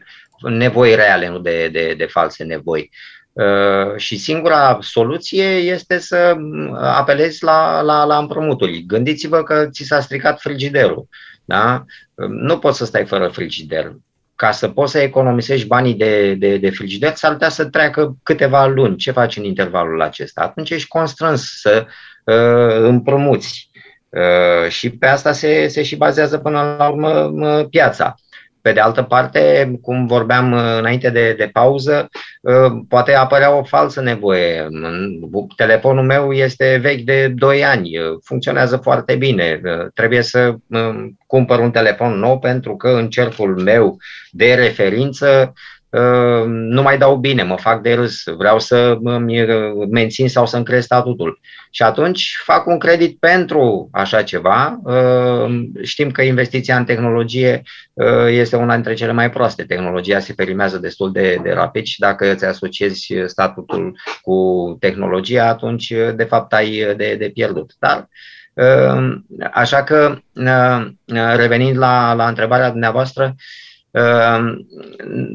[0.48, 2.90] nevoi reale, nu de, de, de false nevoi.
[3.34, 6.36] Uh, și singura soluție este să
[6.80, 8.84] apelezi la, la, la împrumuturi.
[8.86, 11.08] Gândiți-vă că ți s-a stricat frigiderul.
[11.44, 11.84] Da?
[12.28, 13.92] Nu poți să stai fără frigider
[14.36, 18.66] ca să poți să economisești banii de, de, de frigider, s-ar putea să treacă câteva
[18.66, 18.96] luni.
[18.96, 20.40] Ce faci în intervalul acesta?
[20.40, 21.86] Atunci ești constrâns să
[22.24, 23.70] uh, împrumuți.
[24.08, 28.14] Uh, și pe asta se, se și bazează până la urmă uh, piața.
[28.64, 32.08] Pe de altă parte, cum vorbeam uh, înainte de, de pauză,
[32.40, 34.68] uh, poate apărea o falsă nevoie.
[35.56, 39.60] Telefonul meu este vechi de 2 ani, uh, funcționează foarte bine.
[39.94, 40.54] Trebuie să
[41.26, 43.96] cumpăr un telefon nou pentru că în cercul meu
[44.30, 45.52] de referință
[46.48, 49.46] nu mai dau bine, mă fac de râs, vreau să îmi
[49.90, 51.40] mențin sau să-mi cresc statutul.
[51.70, 54.80] Și atunci fac un credit pentru așa ceva.
[55.82, 57.62] Știm că investiția în tehnologie
[58.28, 59.62] este una dintre cele mai proaste.
[59.62, 65.92] Tehnologia se perimează destul de, de rapid și dacă îți asociezi statutul cu tehnologia, atunci
[66.14, 67.72] de fapt ai de, de pierdut.
[67.78, 68.08] Dar
[69.52, 70.18] Așa că,
[71.36, 73.36] revenind la, la întrebarea dumneavoastră, Ehm,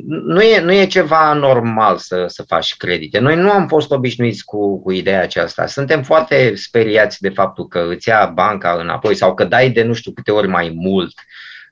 [0.06, 3.20] nu e, nu e ceva normal să, să faci credite.
[3.20, 5.66] Noi nu am fost obișnuiți cu, cu ideea aceasta.
[5.66, 9.94] Suntem foarte speriați de faptul că îți ia banca înapoi sau că dai de nu
[9.94, 11.14] știu câte ori mai mult.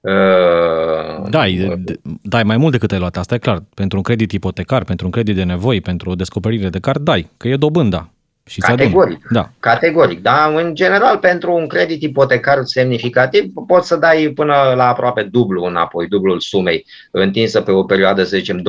[0.02, 1.82] Ehm, dai,
[2.22, 3.64] dai mai mult decât ai luat, asta e clar.
[3.74, 7.30] Pentru un credit ipotecar, pentru un credit de nevoi, pentru o descoperire de card, dai,
[7.38, 8.10] că e dobânda.
[8.48, 9.50] Și categoric, da.
[9.60, 10.22] categoric.
[10.22, 15.64] Da, în general, pentru un credit ipotecar semnificativ, poți să dai până la aproape dublu
[15.64, 18.62] înapoi, dublul sumei, întinsă pe o perioadă, să zicem, 20-25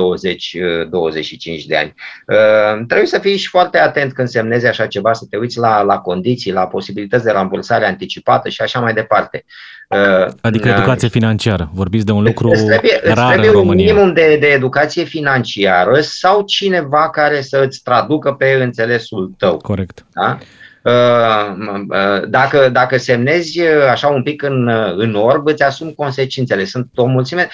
[1.67, 1.95] de ani.
[2.27, 5.83] Uh, trebuie să fii și foarte atent când semnezi așa ceva, să te uiți la,
[5.83, 9.45] la condiții, la posibilități de rambursare anticipată și așa mai departe.
[9.45, 9.78] Uh,
[10.41, 11.71] adică educație financiară.
[11.73, 13.85] Vorbiți de un lucru îți trebuie, rar trebuie în România.
[13.85, 19.57] un minimum de, de educație financiară sau cineva care să îți traducă pe înțelesul tău.
[19.57, 20.07] Corect.
[20.13, 20.39] Da?
[20.83, 21.57] Uh,
[21.89, 26.65] uh, dacă, dacă semnezi așa un pic în, în orb, îți asumi consecințele.
[26.65, 27.49] Sunt o mulțime,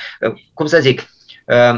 [0.54, 1.13] cum să zic, Ehm,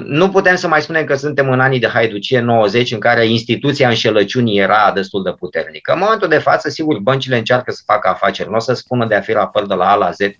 [0.04, 3.88] nu putem să mai spunem că suntem în anii de haiducie 90 în care instituția
[3.88, 5.92] înșelăciunii era destul de puternică.
[5.92, 8.48] În momentul de față, sigur, băncile încearcă să facă afaceri.
[8.48, 10.34] Nu o să spună de a fi la păr de la A la Z eh,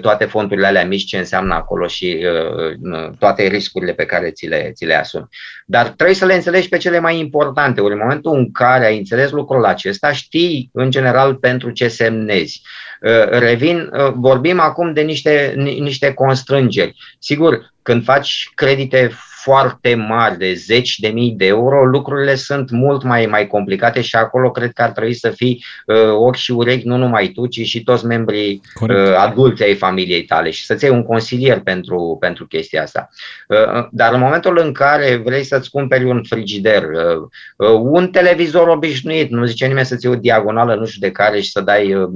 [0.00, 4.72] toate fondurile alea mici ce înseamnă acolo și uh, toate riscurile pe care ți le,
[4.74, 5.28] ți le asumi.
[5.70, 7.80] Dar trebuie să le înțelegi pe cele mai importante.
[7.80, 12.62] Ori în momentul în care ai înțeles lucrul acesta, știi în general pentru ce semnezi.
[13.00, 16.96] Uh, revin, uh, vorbim acum de niște, niște constrângeri.
[17.18, 19.10] Sigur, când faci credite
[19.48, 24.16] foarte mari, de zeci de mii de euro, lucrurile sunt mult mai, mai complicate și
[24.16, 27.60] acolo cred că ar trebui să fii uh, ochi și urechi, nu numai tu, ci
[27.60, 32.46] și toți membrii uh, adulți ai familiei tale și să-ți iei un consilier pentru, pentru
[32.46, 33.08] chestia asta.
[33.48, 38.68] Uh, dar în momentul în care vrei să-ți cumperi un frigider, uh, uh, un televizor
[38.68, 41.94] obișnuit, nu zice nimeni să-ți iei o diagonală nu știu de care și să dai
[41.94, 42.08] uh,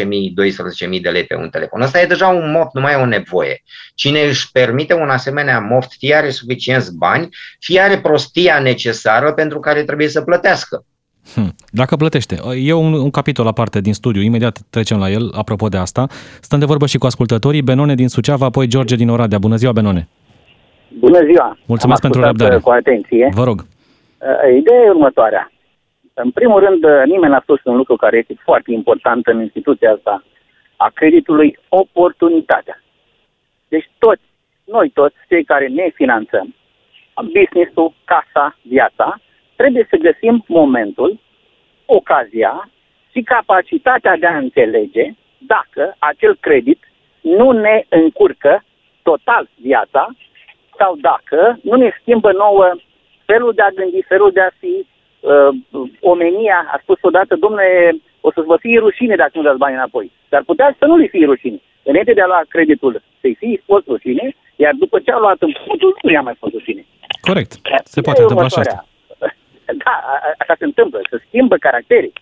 [0.00, 0.04] 10.000,
[0.94, 1.82] 12.000 de lei pe un telefon.
[1.82, 3.62] Asta e deja un moft, nu mai e o nevoie.
[3.94, 6.30] Cine își permite un asemenea moft, fie are
[6.80, 10.84] suficienți bani, fie are prostia necesară pentru care trebuie să plătească.
[11.34, 11.54] Hmm.
[11.70, 12.36] Dacă plătește.
[12.56, 16.06] E un, un capitol aparte din studiu, imediat trecem la el, apropo de asta.
[16.40, 19.38] Stăm de vorbă și cu ascultătorii, Benone din Suceava, apoi George din Oradea.
[19.38, 20.08] Bună ziua, Benone!
[20.98, 21.58] Bună ziua!
[21.66, 22.58] Mulțumesc pentru răbdare.
[22.58, 23.30] Cu atenție.
[23.34, 23.58] Vă rog.
[23.60, 25.52] Uh, ideea e următoarea.
[26.14, 29.90] În primul rând, uh, nimeni n-a spus un lucru care este foarte important în instituția
[29.90, 30.24] asta
[30.76, 32.82] a creditului, oportunitatea.
[33.68, 34.22] Deci toți,
[34.64, 36.54] noi toți, cei care ne finanțăm,
[37.22, 39.20] business-ul, casa, viața,
[39.56, 41.20] trebuie să găsim momentul,
[41.86, 42.70] ocazia
[43.12, 46.78] și capacitatea de a înțelege dacă acel credit
[47.20, 48.64] nu ne încurcă
[49.02, 50.08] total viața
[50.78, 52.74] sau dacă nu ne schimbă nouă
[53.24, 54.86] felul de a gândi, felul de a fi,
[55.20, 55.48] uh,
[56.00, 60.12] omenia a spus odată, domnule, o să vă fie rușine dacă nu dați bani înapoi.
[60.28, 61.60] Dar putea să nu li fie rușine.
[61.82, 65.98] Înainte de a lua creditul, să-i fie fost rușine, iar după ce a luat împrumutul,
[66.02, 66.84] nu i-a mai fost rușine.
[67.20, 67.52] Corect.
[67.84, 68.86] Se poate întâmpla și asta.
[69.84, 69.94] Da,
[70.38, 72.12] așa se întâmplă, să schimbă caracterii.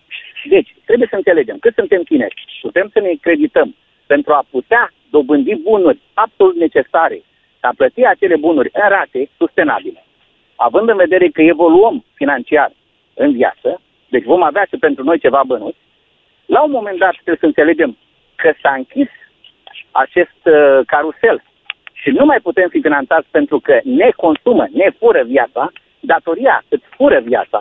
[0.49, 5.55] Deci, trebuie să înțelegem că suntem tineri, putem să ne credităm pentru a putea dobândi
[5.55, 7.21] bunuri absolut necesare,
[7.59, 10.03] a plăti acele bunuri în rate sustenabile
[10.55, 12.71] având în vedere că evoluăm financiar
[13.13, 15.77] în viață, deci vom avea și pentru noi ceva bănuți,
[16.45, 17.97] la un moment dat trebuie să înțelegem
[18.35, 19.09] că s-a închis
[19.91, 21.43] acest uh, carusel
[22.03, 26.87] și nu mai putem fi finanțați pentru că ne consumă, ne fură viața, datoria îți
[26.97, 27.59] fură viața,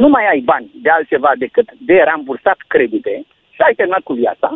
[0.00, 3.24] nu mai ai bani de altceva decât de rambursat credite
[3.54, 4.48] și ai terminat cu viața,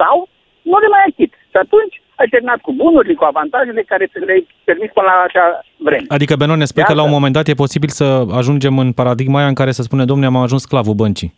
[0.00, 0.28] sau
[0.62, 1.32] nu le mai achit.
[1.50, 5.48] Și atunci ai terminat cu bunurile, cu avantajele care ți le permis până la acea
[5.76, 6.04] vreme.
[6.08, 9.38] Adică, Benon, ne spui că la un moment dat e posibil să ajungem în paradigma
[9.38, 11.34] aia în care să spune, domnule, am ajuns sclavul băncii.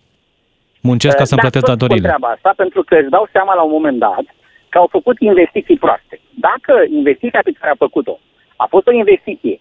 [0.83, 2.07] Muncesc ca să-mi da, plătesc datorile.
[2.09, 4.25] treaba asta, pentru că îți dau seama la un moment dat
[4.69, 6.21] că au făcut investiții proaste.
[6.31, 8.19] Dacă investiția pe care a făcut-o
[8.57, 9.61] a fost o investiție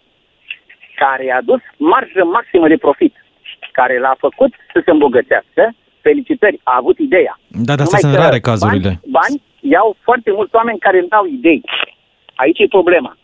[0.95, 3.13] care a dus marjă maximă de profit,
[3.71, 5.63] care l-a făcut să se îmbogățească,
[6.01, 7.39] felicitări, a avut ideea.
[7.47, 8.89] Da, dar astea sunt rare cazurile.
[8.89, 11.61] Bani, bani iau foarte mulți oameni care îmi dau idei.
[12.35, 13.17] Aici e problema.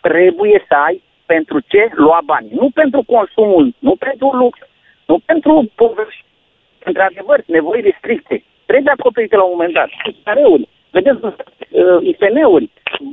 [0.00, 2.48] Trebuie să ai pentru ce lua bani.
[2.60, 4.58] Nu pentru consumul, nu pentru lux,
[5.06, 6.24] nu pentru povești.
[6.88, 8.44] Într-adevăr, nevoi restricte.
[8.66, 9.88] Trebuie acoperite la un moment dat.
[10.22, 12.68] Careuri, vedeți, uh, IFN-uri,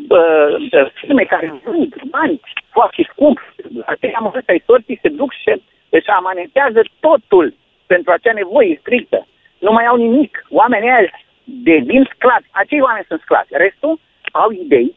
[0.09, 2.39] uh, firme care vând bani
[2.69, 3.37] foarte scump.
[3.85, 7.53] Aceia am văzut ai sorții se duc și își amanetează totul
[7.87, 9.27] pentru acea nevoie strictă.
[9.59, 10.45] Nu mai au nimic.
[10.49, 11.09] Oamenii ăia
[11.43, 12.47] devin sclavi.
[12.51, 13.49] Acei oameni sunt sclavi.
[13.65, 13.99] Restul
[14.31, 14.95] au idei,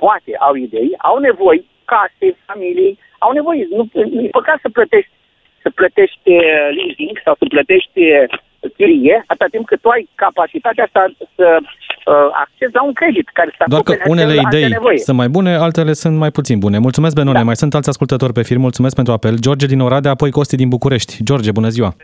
[0.00, 3.66] poate au idei, au nevoi, case, familii, au nevoie.
[3.70, 5.12] Nu, e păcat să plătești,
[5.62, 8.24] să plătești uh, leasing sau să plătești uh,
[8.76, 11.58] chirie, atâta timp cât tu ai capacitatea asta să
[12.06, 15.92] uh, accesi la un credit care să Doar că unele idei sunt mai bune, altele
[15.92, 16.78] sunt mai puțin bune.
[16.78, 17.38] Mulțumesc, Benone.
[17.38, 17.44] Da.
[17.44, 18.56] Mai sunt alți ascultători pe fir.
[18.56, 19.38] Mulțumesc pentru apel.
[19.38, 21.22] George din Oradea, apoi Costi din București.
[21.22, 21.96] George, bună ziua!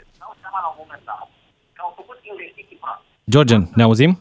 [3.31, 4.21] George, ne auzim?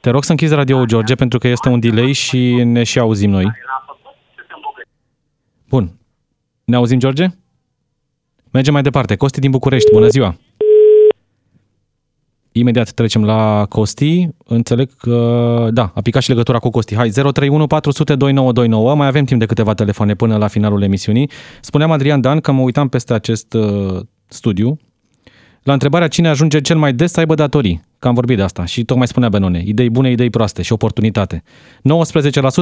[0.00, 3.30] Te rog să închizi radio George, pentru că este un delay și ne și auzim
[3.30, 3.52] noi.
[5.68, 5.90] Bun.
[6.64, 7.26] Ne auzim, George?
[8.50, 9.16] Mergem mai departe.
[9.16, 10.34] Costi din București, bună ziua!
[12.58, 14.28] Imediat trecem la Costi.
[14.44, 16.94] Înțeleg că, da, a picat și legătura cu Costi.
[16.94, 18.94] Hai, 031 400 2929.
[18.94, 21.30] Mai avem timp de câteva telefoane până la finalul emisiunii.
[21.60, 24.78] Spuneam Adrian Dan că mă uitam peste acest uh, studiu
[25.68, 28.64] la întrebarea cine ajunge cel mai des să aibă datorii, că am vorbit de asta
[28.64, 31.42] și tocmai spunea Benone, idei bune, idei proaste și oportunitate.
[31.42, 31.80] 19%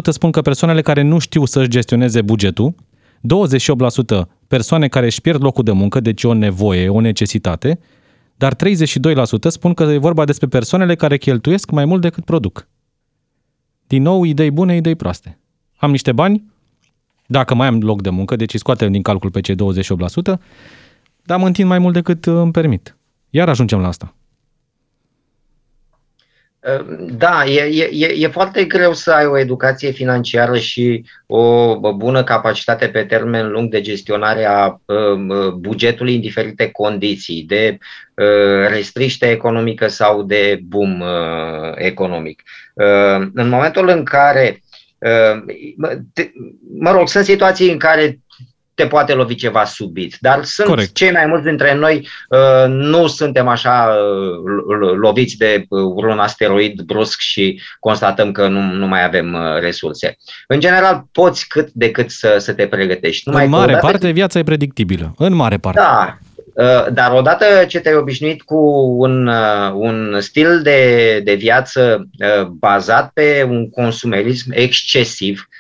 [0.08, 2.74] spun că persoanele care nu știu să-și gestioneze bugetul,
[3.18, 7.78] 28% persoane care își pierd locul de muncă, deci o nevoie, o necesitate,
[8.36, 8.58] dar 32%
[9.48, 12.68] spun că e vorba despre persoanele care cheltuiesc mai mult decât produc.
[13.86, 15.38] Din nou, idei bune, idei proaste.
[15.76, 16.44] Am niște bani,
[17.26, 19.58] dacă mai am loc de muncă, deci scoatem din calcul pe cei 28%,
[21.22, 22.96] dar mă întind mai mult decât îmi permit.
[23.30, 24.15] Iar ajungem la asta.
[26.98, 32.88] Da, e, e, e foarte greu să ai o educație financiară și o bună capacitate
[32.88, 34.80] pe termen lung de gestionare a
[35.58, 37.78] bugetului în diferite condiții, de
[38.68, 41.02] restriște economică sau de boom
[41.74, 42.42] economic.
[43.34, 44.62] În momentul în care,
[46.78, 48.18] mă rog, sunt situații în care
[48.76, 50.16] te poate lovi ceva subit.
[50.20, 50.94] Dar sunt Corect.
[50.94, 53.96] cei mai mulți dintre noi uh, nu suntem așa
[54.78, 59.60] uh, loviți de uh, un asteroid brusc și constatăm că nu, nu mai avem uh,
[59.60, 60.16] resurse.
[60.46, 63.28] În general, poți cât de cât să, să te pregătești.
[63.28, 63.86] Numai în mare odată...
[63.86, 65.14] parte, viața e predictibilă.
[65.18, 65.80] În mare parte.
[65.80, 66.18] Da,
[66.54, 68.56] uh, dar odată ce te-ai obișnuit cu
[68.98, 72.08] un, uh, un stil de, de viață
[72.50, 75.55] bazat pe un consumerism excesiv, Uh,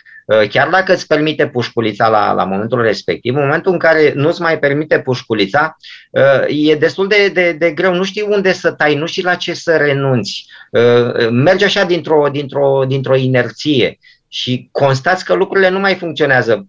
[0.50, 4.58] chiar dacă îți permite pușculița la, la momentul respectiv, în momentul în care nu-ți mai
[4.58, 5.76] permite pușculița,
[6.10, 9.34] uh, e destul de, de, de greu, nu știi unde să tai, nu știi la
[9.34, 10.46] ce să renunți.
[10.70, 16.66] Uh, mergi așa dintr-o, dintr-o, dintr-o inerție și constați că lucrurile nu mai funcționează.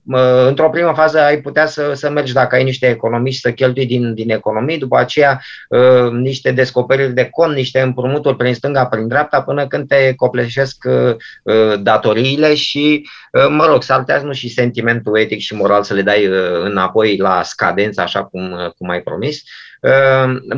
[0.47, 3.85] Într-o primă fază ai putea să, să mergi dacă ai niște economii și să cheltui
[3.85, 5.41] din, din economii, după aceea
[5.71, 10.85] ă, niște descoperiri de cont, niște împrumuturi prin stânga, prin dreapta, până când te copleșesc
[10.85, 11.15] ă,
[11.45, 13.07] ă, datoriile și,
[13.49, 16.29] mă rog, s-ar putea nu și sentimentul etic și moral să le dai
[16.63, 19.43] înapoi la scadență, așa cum, cum ai promis.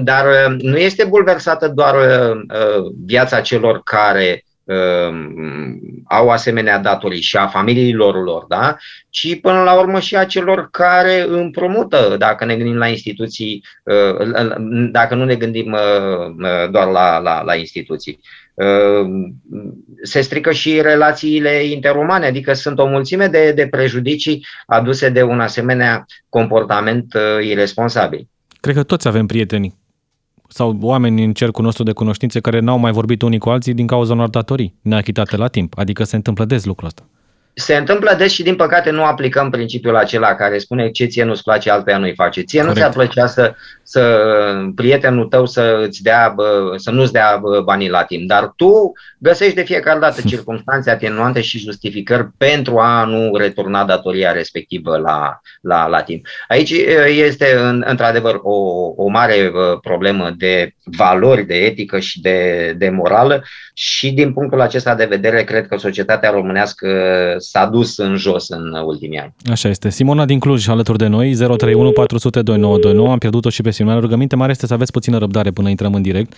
[0.04, 0.26] Dar
[0.58, 1.96] nu este bulversată doar
[3.06, 4.49] viața celor care Um,
[6.08, 8.78] au asemenea datorii și a familiilor lor, da?
[9.10, 14.28] ci până la urmă și a celor care împrumută, dacă ne gândim la instituții, uh,
[14.92, 15.80] dacă nu ne gândim uh,
[16.38, 18.20] uh, doar la, la, la instituții.
[20.02, 25.40] Se strică și relațiile interumane, adică sunt o mulțime de, de prejudicii aduse de un
[25.40, 28.28] asemenea comportament irresponsabil.
[28.60, 29.79] Cred că toți avem prieteni
[30.52, 33.88] sau oameni în cercul nostru de cunoștințe care n-au mai vorbit unii cu alții din
[33.88, 35.78] cauza unor datorii neachitate la timp.
[35.78, 37.04] Adică se întâmplă des lucrul ăsta.
[37.60, 41.44] Se întâmplă des și din păcate nu aplicăm principiul acela care spune ce ție nu-ți
[41.44, 42.42] place, altuia nu-i face.
[42.42, 42.78] Ție Corect.
[42.78, 44.24] nu ți-ar plăcea să, să
[44.76, 46.36] prietenul tău să îți dea,
[46.76, 51.60] să nu-ți dea banii la timp, dar tu găsești de fiecare dată circunstanțe atenuante și
[51.60, 56.26] justificări pentru a nu returna datoria respectivă la, la, la timp.
[56.48, 56.72] Aici
[57.08, 57.46] este
[57.86, 58.58] într-adevăr o,
[58.96, 63.44] o mare problemă de valori, de etică și de, de morală
[63.74, 66.88] și din punctul acesta de vedere cred că societatea românească
[67.50, 69.34] s-a dus în jos în ultimii ani.
[69.52, 69.90] Așa este.
[69.90, 73.12] Simona din Cluj alături de noi, 031 400 2929.
[73.12, 74.00] Am pierdut-o și pe Simona.
[74.00, 76.34] Rugăminte mare este să aveți puțină răbdare până intrăm în direct.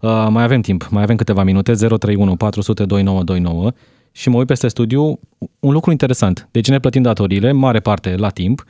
[0.00, 3.70] Uh, mai avem timp, mai avem câteva minute, 031 400 2929
[4.12, 5.20] și mă uit peste studiu,
[5.60, 6.48] un lucru interesant.
[6.50, 8.64] Deci ne plătim datoriile, mare parte la timp,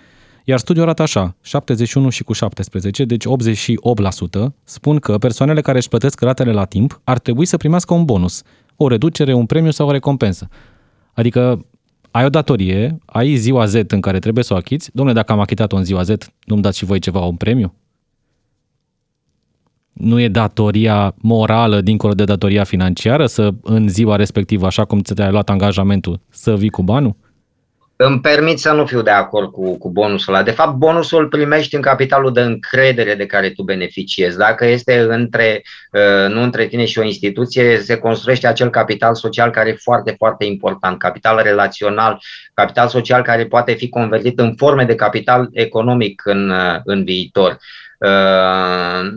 [0.45, 3.29] iar studiul arată așa, 71 și cu 17, deci 88%,
[4.65, 8.43] spun că persoanele care își plătesc ratele la timp ar trebui să primească un bonus,
[8.77, 10.49] o reducere, un premiu sau o recompensă.
[11.13, 11.65] Adică
[12.11, 15.41] ai o datorie, ai ziua Z în care trebuie să o achiți, domnule, dacă am
[15.41, 16.11] achitat-o în ziua Z,
[16.45, 17.75] nu-mi dați și voi ceva, un premiu?
[19.93, 25.31] Nu e datoria morală dincolo de datoria financiară să în ziua respectivă, așa cum ți-ai
[25.31, 27.17] luat angajamentul, să vii cu banul?
[28.03, 30.43] Îmi permit să nu fiu de acord cu, cu bonusul ăla.
[30.43, 34.37] De fapt, bonusul îl primești în capitalul de încredere de care tu beneficiezi.
[34.37, 39.51] Dacă este între, uh, nu între tine și o instituție, se construiește acel capital social
[39.51, 40.99] care e foarte, foarte important.
[40.99, 42.23] Capital relațional,
[42.55, 47.59] capital social care poate fi convertit în forme de capital economic în, uh, în viitor.
[48.07, 49.11] Uh,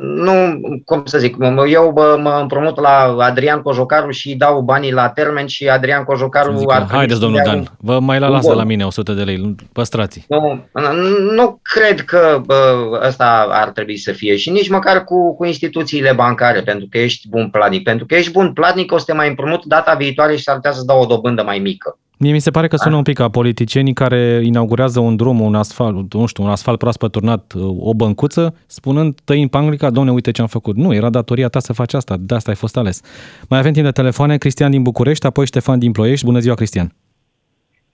[0.00, 1.36] nu, cum să zic,
[1.68, 6.56] eu mă, mă împrumut la Adrian Cojocaru și dau banii la termen și Adrian Cojocaru...
[6.56, 10.24] Zic, ar haideți, domnul Dan, vă mai la lasă la mine 100 de lei, păstrați.
[10.28, 10.64] Nu,
[11.34, 16.12] nu cred că bă, ăsta ar trebui să fie și nici măcar cu, cu instituțiile
[16.12, 17.82] bancare, pentru că ești bun platnic.
[17.82, 20.72] Pentru că ești bun platnic, o să te mai împrumut data viitoare și s-ar putea
[20.72, 21.98] să dau o dobândă mai mică.
[22.22, 25.54] Mie mi se pare că sună un pic ca politicienii care inaugurează un drum, un
[25.54, 30.30] asfalt, nu știu, un asfalt proaspăt turnat, o băncuță, spunând tăi în panglica, domne, uite
[30.30, 30.76] ce am făcut.
[30.76, 33.02] Nu, era datoria ta să faci asta, de asta ai fost ales.
[33.48, 36.24] Mai avem timp de telefoane, Cristian din București, apoi Ștefan din Ploiești.
[36.24, 36.92] Bună ziua, Cristian!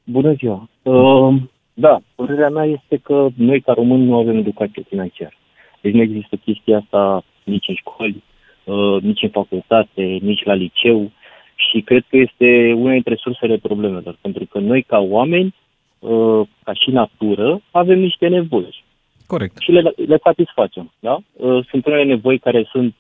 [0.04, 0.68] Bună ziua!
[0.82, 1.34] Uh,
[1.74, 5.36] da, părerea mea este că noi ca români nu avem educație financiară.
[5.80, 8.22] Deci nu există chestia asta nici în școli,
[8.64, 11.10] uh, nici în facultate, nici la liceu
[11.58, 15.54] și cred că este una dintre sursele problemelor, pentru că noi ca oameni,
[15.98, 18.84] uh, ca și natură, avem niște nevoi.
[19.26, 19.58] Corect.
[19.60, 21.18] Și le, le satisfacem, da?
[21.32, 22.94] Uh, sunt unele nevoi care sunt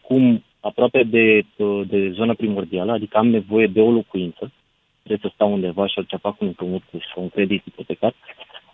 [0.00, 4.52] cum aproape de, uh, de zona primordială, adică am nevoie de o locuință,
[5.02, 6.82] trebuie să stau undeva și altceva cu un împrumut
[7.14, 8.14] sau un credit ipotecar.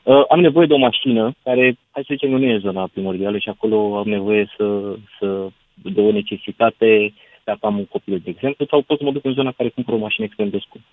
[0.03, 3.49] Uh, am nevoie de o mașină care, hai să zicem, nu e zona primordială și
[3.49, 5.47] acolo am nevoie să, să
[5.83, 7.13] de o necesitate
[7.45, 9.95] dacă am un copil, de exemplu, sau pot să mă duc în zona care cumpăr
[9.95, 10.85] o mașină extrem de scump.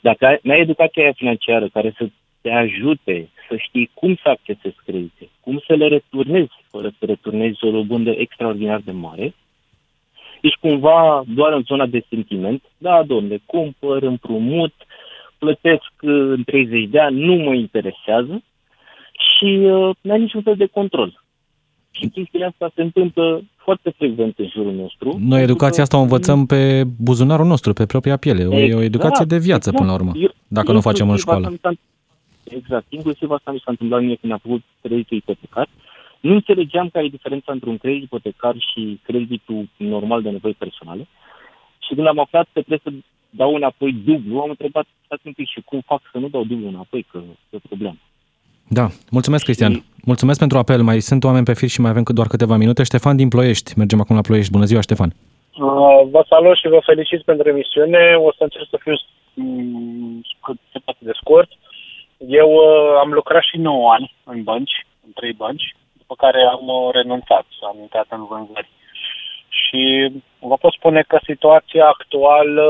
[0.00, 2.08] Dacă ai, ai educația aia financiară care să
[2.40, 7.64] te ajute să știi cum să accesezi credite, cum să le returnezi fără să returnezi
[7.64, 9.34] o dobândă extraordinar de mare,
[10.40, 14.74] ești cumva doar în zona de sentiment, da, domne, cumpăr, împrumut,
[15.38, 18.42] plătesc în 30 de ani, nu mă interesează
[19.12, 21.21] și uh, n-ai niciun fel de control.
[21.92, 25.18] Și chestiile astea se întâmplă foarte frecvent în jurul nostru.
[25.20, 28.44] Noi educația asta o învățăm pe buzunarul nostru, pe propria piele.
[28.44, 29.76] O, e o educație de viață exact.
[29.76, 30.12] până la urmă,
[30.48, 31.52] dacă nu facem în școală.
[32.44, 32.86] Exact.
[32.88, 35.68] Inclusiv asta mi s-a întâmplat mie când am făcut creditul ipotecar.
[36.20, 41.06] Nu înțelegeam care e diferența între un credit ipotecar și creditul normal de nevoi personale.
[41.78, 42.92] Și când am aflat că trebuie să
[43.30, 46.68] dau înapoi dublu, am întrebat, stați un pic, și cum fac să nu dau dublu
[46.68, 47.18] înapoi, că
[47.50, 47.96] e o problemă.
[48.68, 49.72] Da, mulțumesc Cristian.
[49.72, 49.82] Și...
[50.04, 50.82] Mulțumesc pentru apel.
[50.82, 52.82] Mai sunt oameni pe fir și mai avem doar câteva minute.
[52.82, 53.72] Ștefan din Ploiești.
[53.76, 54.52] Mergem acum la Ploiești.
[54.52, 55.12] Bună ziua, Ștefan.
[55.12, 58.14] Uh, vă salut și vă felicit pentru emisiune.
[58.18, 58.94] O să încerc să fiu
[59.34, 61.50] mm, cât se poate de scurt.
[62.16, 66.66] Eu uh, am lucrat și 9 ani în bănci, în trei bănci, după care am
[66.66, 68.70] uh, renunțat, am intrat în vânzări.
[69.48, 72.66] Și vă pot spune că situația actuală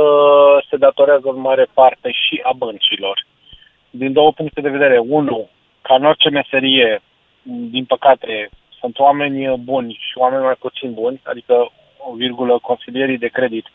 [0.71, 3.27] se datorează în mare parte și a băncilor.
[3.91, 4.99] Din două puncte de vedere.
[4.99, 5.49] Unu,
[5.83, 7.03] ca în orice meserie,
[7.43, 13.29] din păcate, sunt oameni buni și oameni mai puțin buni, adică, o virgulă, consilierii de
[13.29, 13.67] credit.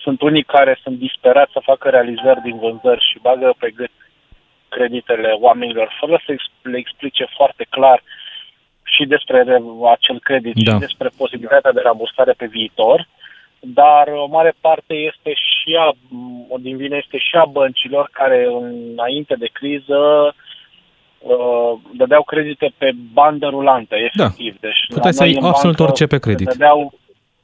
[0.00, 3.90] Sunt unii care sunt disperați să facă realizări din vânzări și bagă pe gât
[4.68, 8.02] creditele oamenilor, fără să le explice foarte clar
[8.82, 9.38] și despre
[9.94, 10.72] acel credit da.
[10.72, 13.08] și despre posibilitatea de rambursare pe viitor,
[13.60, 15.92] dar o mare parte este și a,
[16.48, 18.48] o din vine este și a băncilor care
[18.94, 20.00] înainte de criză
[21.22, 24.52] uh, dădeau credite pe bandă rulantă, efectiv.
[24.60, 24.68] Da.
[24.68, 26.48] Deci, Puteai să ai absolut orice pe credit.
[26.48, 26.92] Se dădeau,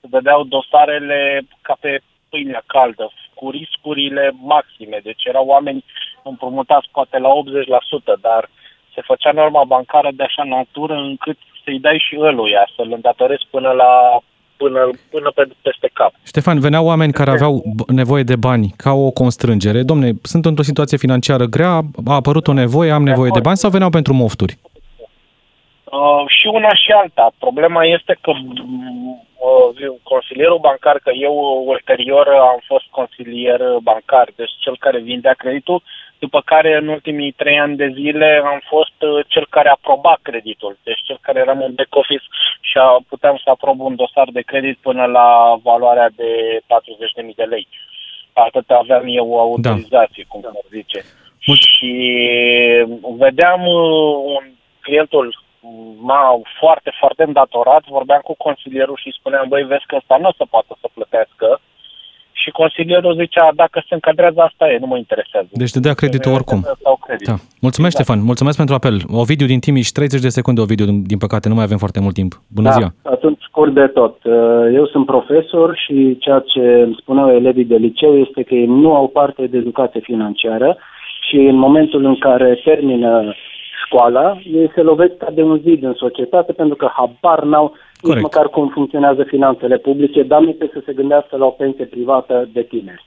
[0.00, 5.00] se dădeau dosarele ca pe pâinea caldă, cu riscurile maxime.
[5.02, 5.84] Deci erau oameni
[6.22, 8.50] împrumutați poate la 80%, dar
[8.94, 13.70] se făcea norma bancară de așa natură încât să-i dai și ăluia, să-l îndatorezi până
[13.70, 14.20] la
[14.62, 16.12] până, până pe, peste cap.
[16.24, 19.82] Ștefan, veneau oameni care aveau nevoie de bani ca o constrângere.
[19.82, 21.74] Domne, sunt într-o situație financiară grea,
[22.06, 24.58] a apărut o nevoie, am nevoie de bani sau veneau pentru mofturi?
[25.84, 27.30] Uh, și una și alta.
[27.38, 31.34] Problema este că uh, consilierul bancar, că eu
[31.66, 35.82] ulterior am fost consilier bancar, deci cel care vindea creditul,
[36.18, 40.78] după care în ultimii trei ani de zile am fost uh, cel care aproba creditul,
[40.82, 42.26] deci cel care eram în back office
[42.60, 46.60] și a, puteam să aprob un dosar de credit până la valoarea de
[47.28, 47.68] 40.000 de lei.
[48.32, 50.28] Atât aveam eu o autorizație, da.
[50.28, 51.04] cum se zice.
[51.46, 51.60] Mult.
[51.60, 51.92] Și
[53.18, 54.44] vedeam uh, un
[54.80, 55.46] clientul
[56.00, 60.32] m-a foarte, foarte îndatorat, vorbeam cu consilierul și spuneam, băi, vezi că ăsta nu o
[60.36, 61.60] să poată să plătească,
[62.42, 65.48] și consilierul zicea, dacă se încadrează, asta e, nu mă interesează.
[65.52, 66.60] Deci te dea creditul oricum.
[67.06, 67.26] Credit.
[67.26, 67.36] Da.
[67.66, 67.96] Mulțumesc, exact.
[67.96, 68.18] Ștefan.
[68.24, 68.96] Mulțumesc pentru apel.
[69.22, 72.32] Ovidiu din Timiș, 30 de secunde, Ovidiu, din păcate, nu mai avem foarte mult timp.
[72.58, 72.90] Bună da, ziua!
[73.02, 74.24] atunci scurt de tot.
[74.24, 74.34] Uh,
[74.74, 78.94] eu sunt profesor și ceea ce îmi spuneau elevii de liceu este că ei nu
[78.94, 80.76] au parte de educație financiară
[81.28, 83.34] și în momentul în care termină
[83.88, 87.72] școala, ei se lovesc ca de un zid în societate pentru că habar n-au
[88.02, 92.48] nici măcar cum funcționează finanțele publice, dar nu să se gândească la o pensie privată
[92.52, 93.06] de tineri.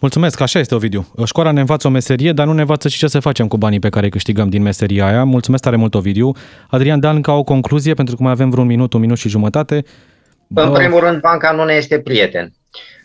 [0.00, 1.06] Mulțumesc, așa este, Ovidiu.
[1.24, 3.78] Școala ne învață o meserie, dar nu ne învață și ce să facem cu banii
[3.78, 5.24] pe care îi câștigăm din meseria aia.
[5.24, 6.32] Mulțumesc tare mult, Ovidiu.
[6.70, 9.84] Adrian Dan, ca o concluzie, pentru că mai avem vreun minut, un minut și jumătate.
[10.54, 12.52] În primul rând, banca nu ne este prieten.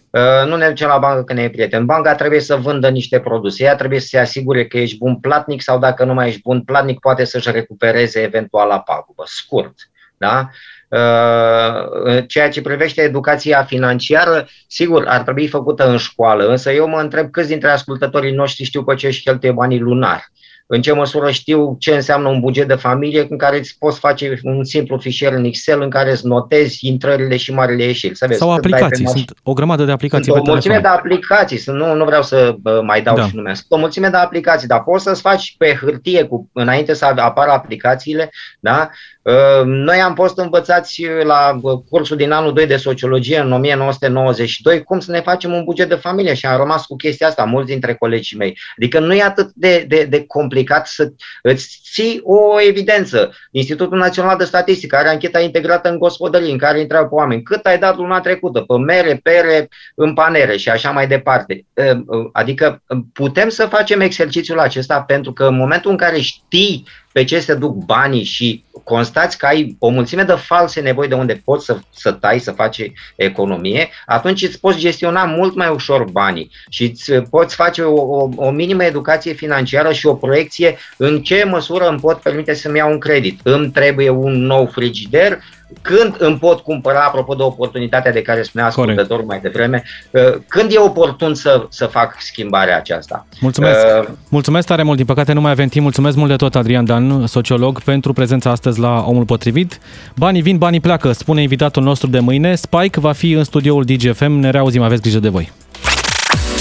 [0.10, 1.86] Uh, nu ne ducem la bancă când ne e prieten.
[1.86, 3.64] Banca trebuie să vândă niște produse.
[3.64, 6.62] Ea trebuie să se asigure că ești bun platnic sau dacă nu mai ești bun
[6.62, 9.24] platnic, poate să-și recupereze eventual la pagubă.
[9.26, 9.74] Scurt.
[10.18, 10.50] Da?
[10.90, 17.00] Uh, ceea ce privește educația financiară, sigur, ar trebui făcută în școală, însă eu mă
[17.00, 20.32] întreb câți dintre ascultătorii noștri știu pe ce își cheltuie banii lunar
[20.70, 24.40] în ce măsură știu ce înseamnă un buget de familie în care îți poți face
[24.44, 28.16] un simplu fișier în Excel în care îți notezi intrările și marile ieșiri.
[28.16, 30.92] Să vezi, Sau aplicații, sunt o grămadă de aplicații sunt pe o mulțime telefon.
[30.92, 33.28] de aplicații, sunt, nu, nu vreau să mai dau da.
[33.28, 33.66] și numesc.
[33.70, 38.30] O mulțime de aplicații, dar poți să-ți faci pe hârtie cu, înainte să apară aplicațiile,
[38.60, 38.90] da?
[39.26, 41.60] Ă, noi am fost învățați la
[41.90, 45.96] cursul din anul 2 de sociologie în 1992 cum să ne facem un buget de
[45.96, 48.58] familie și am rămas cu chestia asta, mulți dintre colegii mei.
[48.78, 50.56] Adică nu e atât de, de, de complicat
[50.86, 53.34] să îți ții o evidență.
[53.52, 57.44] Institutul Național de Statistică are ancheta integrată în gospodării în care intrau pe oameni.
[57.44, 58.62] Cât ai dat luna trecută?
[58.62, 61.66] Pe mere, pere, în panere și așa mai departe.
[61.78, 62.84] Ă, ă, adică
[63.14, 66.86] putem să facem exercițiul acesta pentru că în momentul în care știi
[67.18, 71.16] pe ce se duc banii și constați că ai o mulțime de false nevoi de
[71.16, 76.10] unde poți să, să tai, să faci economie, atunci îți poți gestiona mult mai ușor
[76.12, 81.22] banii și îți poți face o, o, o minimă educație financiară și o proiecție în
[81.22, 83.40] ce măsură îmi pot permite să-mi iau un credit.
[83.44, 85.40] Îmi trebuie un nou frigider,
[85.82, 90.72] când îmi pot cumpăra, apropo de oportunitatea de care spunea ascultătorul mai devreme, uh, când
[90.72, 93.26] e oportun să, să fac schimbarea aceasta.
[93.40, 93.80] Mulțumesc.
[94.02, 94.98] Uh, Mulțumesc tare mult.
[94.98, 95.84] Din păcate nu mai avem timp.
[95.84, 99.80] Mulțumesc mult de tot, Adrian Dan, sociolog, pentru prezența astăzi la Omul Potrivit.
[100.16, 102.56] Banii vin, banii pleacă, spune invitatul nostru de mâine.
[102.56, 104.32] Spike va fi în studioul DGFM.
[104.32, 105.52] Ne reauzim, aveți grijă de voi.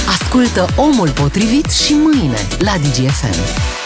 [0.08, 3.85] Ascultă Omul Potrivit și mâine la DGFM.